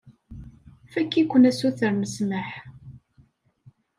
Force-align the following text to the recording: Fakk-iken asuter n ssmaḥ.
Fakk-iken 0.91 1.47
asuter 1.49 1.91
n 1.93 2.03
ssmaḥ. 2.09 2.51